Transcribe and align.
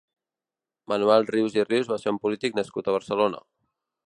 Manuel 0.93 1.27
Rius 1.35 1.59
i 1.59 1.67
Rius 1.67 1.93
va 1.93 2.01
ser 2.05 2.15
un 2.15 2.21
polític 2.25 2.61
nascut 2.61 2.91
a 2.93 2.97
Barcelona. 2.97 3.45